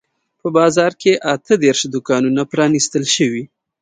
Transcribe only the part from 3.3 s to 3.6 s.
دي.